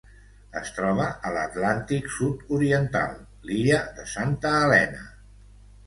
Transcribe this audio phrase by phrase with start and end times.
[0.61, 3.15] Es troba a l'Atlàntic sud-oriental:
[3.51, 5.11] l'illa de Santa Helena.